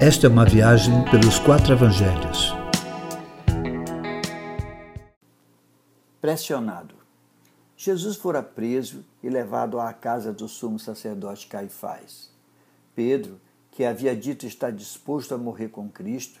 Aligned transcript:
Esta 0.00 0.28
é 0.28 0.30
uma 0.30 0.44
viagem 0.44 1.04
pelos 1.10 1.40
quatro 1.40 1.72
evangelhos. 1.72 2.54
Pressionado. 6.20 6.94
Jesus 7.76 8.16
fora 8.16 8.40
preso 8.40 9.04
e 9.20 9.28
levado 9.28 9.80
à 9.80 9.92
casa 9.92 10.32
do 10.32 10.46
sumo 10.46 10.78
sacerdote 10.78 11.48
Caifás. 11.48 12.30
Pedro, 12.94 13.40
que 13.72 13.84
havia 13.84 14.14
dito 14.14 14.46
estar 14.46 14.70
disposto 14.70 15.34
a 15.34 15.38
morrer 15.38 15.66
com 15.66 15.88
Cristo, 15.88 16.38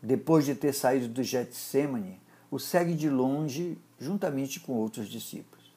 depois 0.00 0.46
de 0.46 0.54
ter 0.54 0.72
saído 0.72 1.08
do 1.08 1.22
Getsemane, 1.22 2.18
o 2.50 2.58
segue 2.58 2.94
de 2.94 3.10
longe 3.10 3.76
juntamente 4.00 4.60
com 4.60 4.72
outros 4.72 5.08
discípulos. 5.10 5.70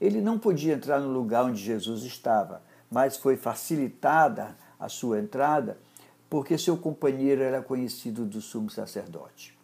Ele 0.00 0.20
não 0.20 0.38
podia 0.38 0.74
entrar 0.74 1.00
no 1.00 1.12
lugar 1.12 1.44
onde 1.44 1.60
Jesus 1.60 2.04
estava, 2.04 2.62
mas 2.88 3.16
foi 3.16 3.36
facilitada 3.36 4.56
a 4.78 4.88
sua 4.88 5.18
entrada 5.18 5.76
porque 6.30 6.56
seu 6.56 6.76
companheiro 6.76 7.42
era 7.42 7.60
conhecido 7.60 8.24
do 8.24 8.40
sumo 8.40 8.70
sacerdote. 8.70 9.58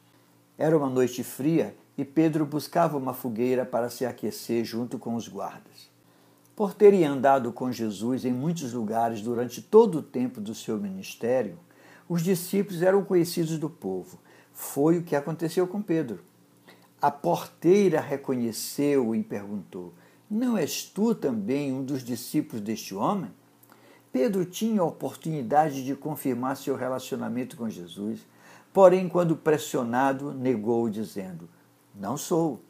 Era 0.58 0.76
uma 0.76 0.90
noite 0.90 1.22
fria 1.22 1.76
e 1.96 2.04
Pedro 2.04 2.44
buscava 2.44 2.98
uma 2.98 3.14
fogueira 3.14 3.64
para 3.64 3.88
se 3.88 4.04
aquecer 4.04 4.64
junto 4.64 4.98
com 4.98 5.14
os 5.14 5.28
guardas. 5.28 5.88
Por 6.56 6.74
terem 6.74 7.04
andado 7.04 7.52
com 7.52 7.70
Jesus 7.70 8.24
em 8.24 8.32
muitos 8.32 8.72
lugares 8.72 9.20
durante 9.20 9.62
todo 9.62 9.98
o 9.98 10.02
tempo 10.02 10.40
do 10.40 10.54
seu 10.54 10.76
ministério, 10.76 11.56
os 12.08 12.22
discípulos 12.22 12.82
eram 12.82 13.04
conhecidos 13.04 13.58
do 13.58 13.70
povo. 13.70 14.18
Foi 14.52 14.98
o 14.98 15.02
que 15.02 15.14
aconteceu 15.14 15.68
com 15.68 15.80
Pedro. 15.80 16.24
A 17.00 17.10
porteira 17.10 18.00
reconheceu-o 18.00 19.14
e 19.14 19.22
perguntou: 19.22 19.92
Não 20.28 20.56
és 20.56 20.82
tu 20.82 21.14
também 21.14 21.72
um 21.72 21.84
dos 21.84 22.02
discípulos 22.02 22.62
deste 22.62 22.94
homem? 22.94 23.30
Pedro 24.18 24.46
tinha 24.46 24.80
a 24.80 24.84
oportunidade 24.86 25.84
de 25.84 25.94
confirmar 25.94 26.56
seu 26.56 26.74
relacionamento 26.74 27.54
com 27.54 27.68
Jesus, 27.68 28.20
porém, 28.72 29.10
quando 29.10 29.36
pressionado, 29.36 30.32
negou, 30.32 30.88
dizendo: 30.88 31.46
Não 31.94 32.16
sou. 32.16 32.62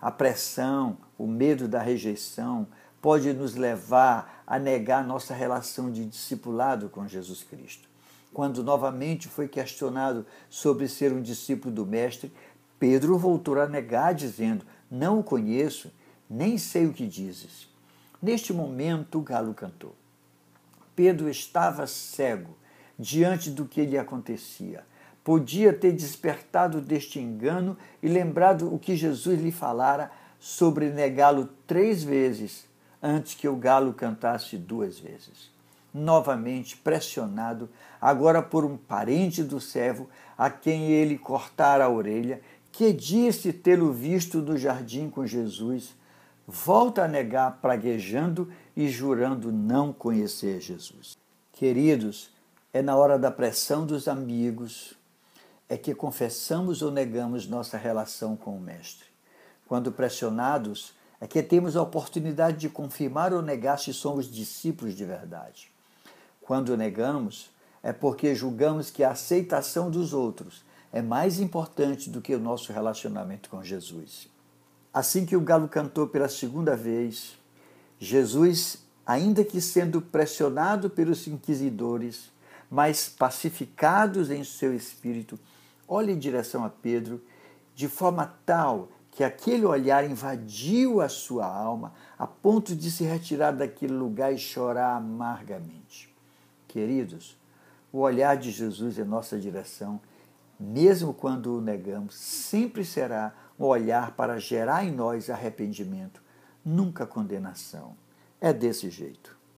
A 0.00 0.10
pressão, 0.10 0.96
o 1.18 1.26
medo 1.26 1.68
da 1.68 1.82
rejeição 1.82 2.66
pode 2.98 3.30
nos 3.34 3.56
levar 3.56 4.42
a 4.46 4.58
negar 4.58 5.06
nossa 5.06 5.34
relação 5.34 5.92
de 5.92 6.06
discipulado 6.06 6.88
com 6.88 7.06
Jesus 7.06 7.42
Cristo. 7.42 7.86
Quando 8.32 8.64
novamente 8.64 9.28
foi 9.28 9.48
questionado 9.48 10.24
sobre 10.48 10.88
ser 10.88 11.12
um 11.12 11.20
discípulo 11.20 11.74
do 11.74 11.84
Mestre, 11.84 12.32
Pedro 12.78 13.18
voltou 13.18 13.60
a 13.60 13.68
negar, 13.68 14.14
dizendo: 14.14 14.64
Não 14.90 15.18
o 15.18 15.22
conheço, 15.22 15.92
nem 16.28 16.56
sei 16.56 16.86
o 16.86 16.94
que 16.94 17.06
dizes. 17.06 17.68
Neste 18.22 18.54
momento, 18.54 19.18
o 19.18 19.22
galo 19.22 19.52
cantou. 19.52 19.99
Pedro 20.94 21.28
estava 21.28 21.86
cego 21.86 22.56
diante 22.98 23.50
do 23.50 23.64
que 23.64 23.84
lhe 23.84 23.96
acontecia. 23.96 24.84
Podia 25.24 25.72
ter 25.72 25.92
despertado 25.92 26.80
deste 26.80 27.18
engano 27.18 27.76
e 28.02 28.08
lembrado 28.08 28.72
o 28.72 28.78
que 28.78 28.96
Jesus 28.96 29.40
lhe 29.40 29.52
falara 29.52 30.10
sobre 30.38 30.90
negá-lo 30.90 31.48
três 31.66 32.02
vezes 32.02 32.66
antes 33.02 33.34
que 33.34 33.48
o 33.48 33.56
galo 33.56 33.92
cantasse 33.92 34.56
duas 34.56 34.98
vezes. 34.98 35.50
Novamente 35.92 36.76
pressionado, 36.76 37.68
agora 38.00 38.42
por 38.42 38.64
um 38.64 38.76
parente 38.76 39.42
do 39.42 39.60
servo 39.60 40.08
a 40.36 40.48
quem 40.48 40.90
ele 40.90 41.18
cortara 41.18 41.84
a 41.84 41.90
orelha, 41.90 42.40
que 42.70 42.92
disse 42.92 43.52
tê-lo 43.52 43.92
visto 43.92 44.40
no 44.40 44.56
jardim 44.56 45.10
com 45.10 45.26
Jesus, 45.26 45.94
volta 46.50 47.04
a 47.04 47.08
negar, 47.08 47.58
praguejando 47.62 48.52
e 48.76 48.88
jurando 48.88 49.52
não 49.52 49.92
conhecer 49.92 50.60
Jesus. 50.60 51.16
Queridos, 51.52 52.30
é 52.72 52.82
na 52.82 52.96
hora 52.96 53.18
da 53.18 53.30
pressão 53.30 53.86
dos 53.86 54.08
amigos 54.08 54.94
é 55.68 55.76
que 55.76 55.94
confessamos 55.94 56.82
ou 56.82 56.90
negamos 56.90 57.46
nossa 57.46 57.78
relação 57.78 58.36
com 58.36 58.56
o 58.56 58.60
Mestre. 58.60 59.06
Quando 59.68 59.92
pressionados, 59.92 60.92
é 61.20 61.28
que 61.28 61.40
temos 61.42 61.76
a 61.76 61.82
oportunidade 61.82 62.56
de 62.56 62.68
confirmar 62.68 63.32
ou 63.32 63.40
negar 63.40 63.78
se 63.78 63.94
somos 63.94 64.26
discípulos 64.26 64.96
de 64.96 65.04
verdade. 65.04 65.70
Quando 66.40 66.76
negamos, 66.76 67.50
é 67.82 67.92
porque 67.92 68.34
julgamos 68.34 68.90
que 68.90 69.04
a 69.04 69.12
aceitação 69.12 69.90
dos 69.90 70.12
outros 70.12 70.64
é 70.92 71.00
mais 71.00 71.38
importante 71.38 72.10
do 72.10 72.20
que 72.20 72.34
o 72.34 72.40
nosso 72.40 72.72
relacionamento 72.72 73.48
com 73.48 73.62
Jesus. 73.62 74.28
Assim 74.92 75.24
que 75.24 75.36
o 75.36 75.40
galo 75.40 75.68
cantou 75.68 76.08
pela 76.08 76.28
segunda 76.28 76.76
vez, 76.76 77.38
Jesus, 77.98 78.78
ainda 79.06 79.44
que 79.44 79.60
sendo 79.60 80.02
pressionado 80.02 80.90
pelos 80.90 81.26
inquisidores, 81.28 82.30
mas 82.68 83.08
pacificados 83.08 84.30
em 84.30 84.42
seu 84.42 84.74
espírito, 84.74 85.38
olha 85.86 86.10
em 86.10 86.18
direção 86.18 86.64
a 86.64 86.68
Pedro 86.68 87.20
de 87.74 87.88
forma 87.88 88.34
tal 88.44 88.88
que 89.12 89.22
aquele 89.22 89.64
olhar 89.64 90.08
invadiu 90.08 91.00
a 91.00 91.08
sua 91.08 91.46
alma 91.46 91.92
a 92.18 92.26
ponto 92.26 92.74
de 92.74 92.90
se 92.90 93.04
retirar 93.04 93.52
daquele 93.52 93.92
lugar 93.92 94.32
e 94.32 94.38
chorar 94.38 94.96
amargamente. 94.96 96.14
Queridos, 96.66 97.36
o 97.92 97.98
olhar 97.98 98.36
de 98.36 98.50
Jesus 98.50 98.98
em 98.98 99.04
nossa 99.04 99.38
direção 99.38 100.00
mesmo 100.60 101.14
quando 101.14 101.56
o 101.56 101.60
negamos, 101.60 102.14
sempre 102.14 102.84
será 102.84 103.32
um 103.60 103.66
olhar 103.66 104.12
para 104.12 104.40
gerar 104.40 104.84
em 104.86 104.90
nós 104.90 105.28
arrependimento, 105.28 106.22
nunca 106.64 107.06
condenação. 107.06 107.94
É 108.40 108.54
desse 108.54 108.88
jeito. 108.88 109.38